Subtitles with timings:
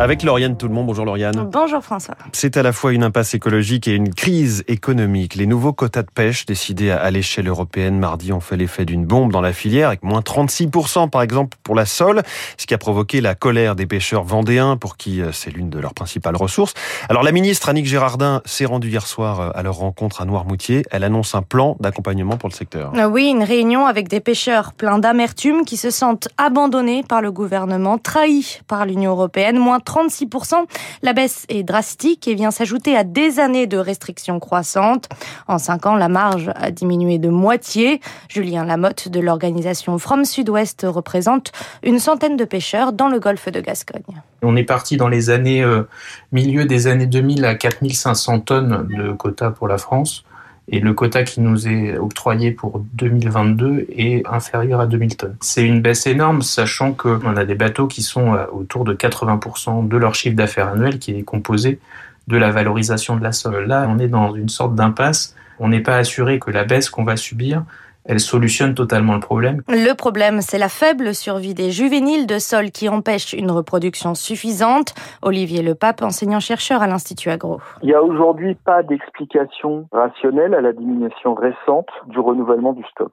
[0.00, 0.86] Avec Lauriane tout le monde.
[0.86, 1.46] Bonjour Lauriane.
[1.52, 2.14] Bonjour François.
[2.32, 5.34] C'est à la fois une impasse écologique et une crise économique.
[5.34, 9.30] Les nouveaux quotas de pêche décidés à l'échelle européenne mardi ont fait l'effet d'une bombe
[9.30, 12.22] dans la filière avec moins 36% par exemple pour la sole,
[12.56, 15.78] ce qui a provoqué la colère des pêcheurs vendéens pour qui euh, c'est l'une de
[15.78, 16.72] leurs principales ressources.
[17.10, 20.82] Alors la ministre Annick Gérardin s'est rendue hier soir euh, à leur rencontre à Noirmoutier.
[20.90, 22.94] Elle annonce un plan d'accompagnement pour le secteur.
[22.96, 27.30] Euh, Oui, une réunion avec des pêcheurs pleins d'amertume qui se sentent abandonnés par le
[27.30, 30.54] gouvernement, trahis par l'Union européenne, moins 36%.
[31.02, 35.08] La baisse est drastique et vient s'ajouter à des années de restrictions croissantes.
[35.48, 38.00] En cinq ans, la marge a diminué de moitié.
[38.28, 41.50] Julien Lamotte de l'organisation From Sud-Ouest représente
[41.82, 44.22] une centaine de pêcheurs dans le golfe de Gascogne.
[44.42, 45.82] On est parti dans les années, euh,
[46.30, 50.24] milieu des années 2000 à 4500 tonnes de quotas pour la France.
[50.72, 55.36] Et le quota qui nous est octroyé pour 2022 est inférieur à 2000 tonnes.
[55.40, 59.88] C'est une baisse énorme, sachant qu'on a des bateaux qui sont à autour de 80%
[59.88, 61.80] de leur chiffre d'affaires annuel qui est composé
[62.28, 63.66] de la valorisation de la sole.
[63.66, 65.34] Là, on est dans une sorte d'impasse.
[65.58, 67.64] On n'est pas assuré que la baisse qu'on va subir
[68.04, 69.62] elle solutionne totalement le problème.
[69.68, 74.94] Le problème, c'est la faible survie des juvéniles de sol qui empêche une reproduction suffisante.
[75.22, 77.60] Olivier Lepape, enseignant-chercheur à l'Institut Agro.
[77.82, 83.12] Il n'y a aujourd'hui pas d'explication rationnelle à la diminution récente du renouvellement du stock.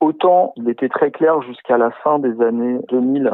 [0.00, 3.32] Autant il était très clair jusqu'à la fin des années 2000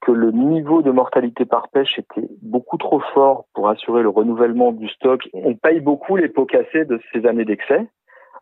[0.00, 4.72] que le niveau de mortalité par pêche était beaucoup trop fort pour assurer le renouvellement
[4.72, 5.28] du stock.
[5.34, 7.88] On paye beaucoup les pots cassés de ces années d'excès.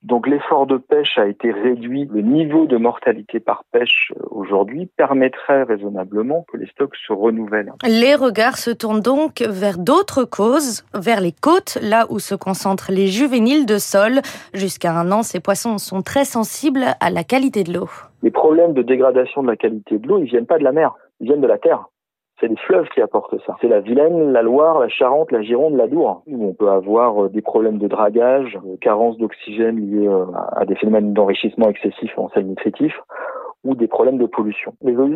[0.03, 2.09] Donc l'effort de pêche a été réduit.
[2.13, 7.73] Le niveau de mortalité par pêche aujourd'hui permettrait raisonnablement que les stocks se renouvellent.
[7.85, 12.91] Les regards se tournent donc vers d'autres causes, vers les côtes, là où se concentrent
[12.93, 14.21] les juvéniles de sol.
[14.55, 17.89] Jusqu'à un an, ces poissons sont très sensibles à la qualité de l'eau.
[18.23, 20.95] Les problèmes de dégradation de la qualité de l'eau, ils viennent pas de la mer,
[21.21, 21.87] ils viennent de la terre.
[22.39, 23.57] C'est les fleuves qui apportent ça.
[23.61, 26.23] C'est la Vilaine, la Loire, la Charente, la Gironde, la Dour.
[26.27, 30.11] Où on peut avoir des problèmes de dragage, carence d'oxygène liés
[30.55, 32.93] à des phénomènes d'enrichissement excessif en sel nutritif
[33.65, 34.75] ou des problèmes de pollution.
[34.83, 35.09] Les eaux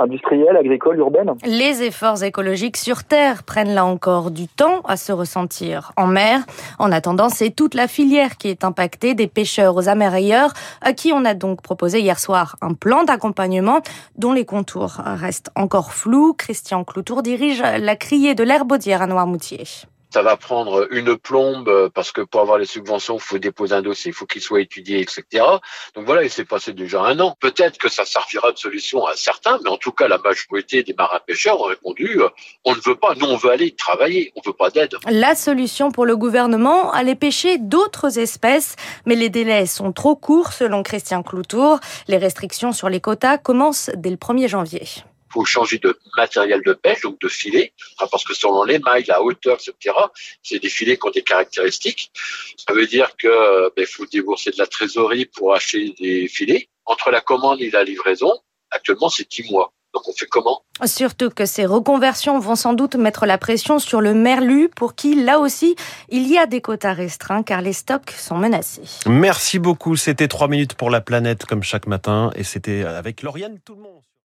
[0.00, 1.32] industrielle, agricole, urbaine.
[1.44, 6.40] Les efforts écologiques sur Terre prennent là encore du temps à se ressentir en mer.
[6.78, 11.12] En attendant, c'est toute la filière qui est impactée, des pêcheurs aux amérailleurs, à qui
[11.12, 13.80] on a donc proposé hier soir un plan d'accompagnement
[14.16, 16.34] dont les contours restent encore flous.
[16.34, 19.64] Christian Cloutour dirige la criée de l'Herbaudière à Noirmoutier
[20.12, 23.82] ça va prendre une plombe parce que pour avoir les subventions, il faut déposer un
[23.82, 25.44] dossier, il faut qu'il soit étudié, etc.
[25.94, 27.36] Donc voilà, il s'est passé déjà un an.
[27.40, 30.94] Peut-être que ça servira de solution à certains, mais en tout cas, la majorité des
[30.94, 32.20] marins pêcheurs ont répondu
[32.64, 34.94] on ne veut pas, nous on veut aller travailler, on veut pas d'aide.
[35.08, 38.76] La solution pour le gouvernement, aller pêcher d'autres espèces,
[39.06, 41.80] mais les délais sont trop courts selon Christian Cloutour.
[42.08, 44.82] Les restrictions sur les quotas commencent dès le 1er janvier
[45.32, 47.72] faut changer de matériel de pêche, donc de filet,
[48.10, 49.96] parce que selon les mailles, la hauteur, etc.,
[50.42, 52.10] c'est des filets qui ont des caractéristiques.
[52.56, 56.68] Ça veut dire que ben, faut débourser de la trésorerie pour acheter des filets.
[56.86, 58.32] Entre la commande et la livraison,
[58.70, 59.72] actuellement, c'est 10 mois.
[59.92, 60.62] Donc on fait comment?
[60.84, 65.16] Surtout que ces reconversions vont sans doute mettre la pression sur le merlu pour qui,
[65.16, 65.74] là aussi,
[66.08, 68.82] il y a des quotas restreints car les stocks sont menacés.
[69.06, 69.96] Merci beaucoup.
[69.96, 73.82] C'était 3 minutes pour la planète comme chaque matin et c'était avec Lauriane tout le
[73.82, 74.02] monde.